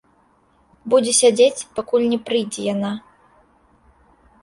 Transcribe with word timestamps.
Будзе 0.93 1.13
сядзець, 1.21 1.67
пакуль 1.81 2.09
не 2.17 2.21
прыйдзе 2.31 2.61
яна. 2.73 2.91